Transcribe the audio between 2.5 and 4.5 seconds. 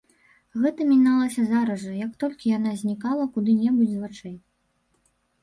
яна знікала куды-небудзь з вачэй.